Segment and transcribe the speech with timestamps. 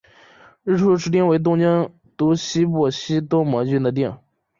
[0.63, 4.17] 日之出町为东京都西部西多摩郡的町。